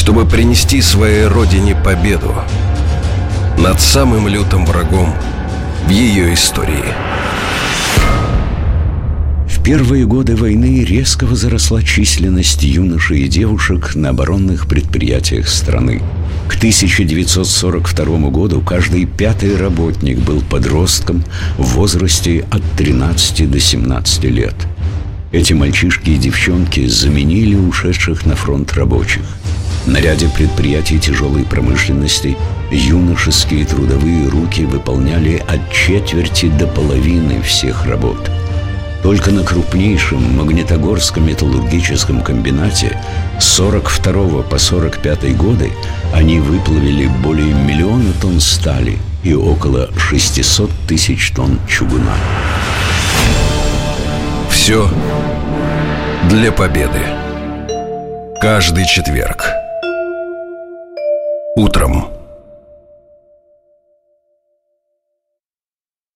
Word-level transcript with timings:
чтобы 0.00 0.24
принести 0.24 0.80
своей 0.80 1.26
родине 1.26 1.76
победу 1.76 2.34
над 3.58 3.82
самым 3.82 4.28
лютым 4.28 4.64
врагом 4.64 5.14
в 5.86 5.90
ее 5.90 6.32
истории. 6.32 6.86
В 9.46 9.62
первые 9.62 10.06
годы 10.06 10.36
войны 10.36 10.82
резко 10.84 11.26
возросла 11.26 11.82
численность 11.82 12.62
юношей 12.62 13.24
и 13.24 13.28
девушек 13.28 13.94
на 13.94 14.08
оборонных 14.08 14.66
предприятиях 14.66 15.48
страны. 15.48 16.00
К 16.48 16.56
1942 16.56 18.30
году 18.30 18.62
каждый 18.62 19.04
пятый 19.04 19.54
работник 19.54 20.18
был 20.20 20.40
подростком 20.40 21.22
в 21.58 21.74
возрасте 21.74 22.46
от 22.50 22.62
13 22.78 23.50
до 23.50 23.60
17 23.60 24.24
лет. 24.24 24.54
Эти 25.30 25.52
мальчишки 25.52 26.08
и 26.08 26.16
девчонки 26.16 26.86
заменили 26.86 27.54
ушедших 27.54 28.24
на 28.24 28.34
фронт 28.34 28.72
рабочих– 28.72 29.24
на 29.86 29.98
ряде 29.98 30.28
предприятий 30.28 30.98
тяжелой 30.98 31.44
промышленности 31.44 32.36
юношеские 32.70 33.64
трудовые 33.64 34.28
руки 34.28 34.64
выполняли 34.64 35.42
от 35.48 35.72
четверти 35.72 36.46
до 36.46 36.66
половины 36.66 37.40
всех 37.42 37.86
работ. 37.86 38.30
Только 39.02 39.30
на 39.30 39.42
крупнейшем 39.42 40.36
Магнитогорском 40.36 41.26
металлургическом 41.26 42.20
комбинате 42.20 43.00
с 43.38 43.44
42 43.44 44.42
по 44.42 44.58
45 44.58 45.36
годы 45.36 45.72
они 46.12 46.38
выплавили 46.38 47.06
более 47.06 47.54
миллиона 47.54 48.12
тонн 48.20 48.40
стали 48.40 48.98
и 49.22 49.34
около 49.34 49.90
600 49.96 50.70
тысяч 50.86 51.30
тонн 51.30 51.58
чугуна. 51.66 52.14
Все 54.50 54.90
для 56.28 56.52
победы. 56.52 57.00
Каждый 58.40 58.86
четверг– 58.86 59.44
утром. 61.60 62.19